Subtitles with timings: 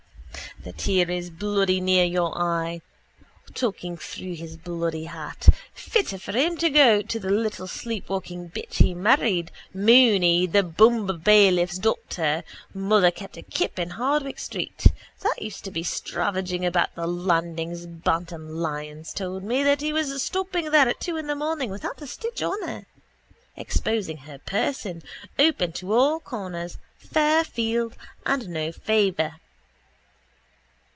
[0.63, 2.81] The tear is bloody near your eye.
[3.55, 5.49] Talking through his bloody hat.
[5.73, 11.79] Fitter for him go home to the little sleepwalking bitch he married, Mooney, the bumbailiff's
[11.79, 12.43] daughter,
[12.75, 14.85] mother kept a kip in Hardwicke street,
[15.21, 20.69] that used to be stravaging about the landings Bantam Lyons told me that was stopping
[20.69, 22.85] there at two in the morning without a stitch on her,
[23.57, 25.01] exposing her person,
[25.39, 27.95] open to all comers, fair field
[28.27, 29.33] and no favour.